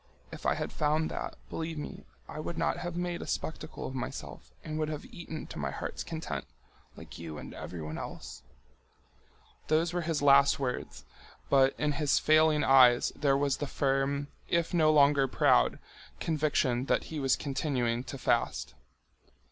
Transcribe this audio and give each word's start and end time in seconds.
If 0.31 0.41
had 0.45 0.71
found 0.73 1.11
that, 1.11 1.35
believe 1.51 1.77
me, 1.77 2.07
I 2.27 2.39
would 2.39 2.57
not 2.57 2.77
have 2.77 2.95
made 2.95 3.21
a 3.21 3.27
spectacle 3.27 3.85
of 3.85 3.93
myself 3.93 4.51
and 4.63 4.79
would 4.79 4.89
have 4.89 5.05
eaten 5.05 5.45
to 5.45 5.59
my 5.59 5.69
heart's 5.69 6.03
content, 6.03 6.45
like 6.95 7.19
you 7.19 7.37
and 7.37 7.53
everyone 7.53 7.99
else." 7.99 8.41
Those 9.67 9.93
were 9.93 10.01
his 10.01 10.23
last 10.23 10.57
words, 10.59 11.05
but 11.51 11.75
in 11.79 11.91
his 11.91 12.17
failing 12.17 12.63
eyes 12.63 13.11
there 13.15 13.37
was 13.37 13.57
the 13.57 13.67
firm, 13.67 14.29
if 14.47 14.73
no 14.73 14.91
longer 14.91 15.27
proud, 15.27 15.77
conviction 16.19 16.85
that 16.85 17.03
he 17.13 17.19
was 17.19 17.35
continuing 17.35 18.03
to 18.05 18.17
fast. 18.17 18.73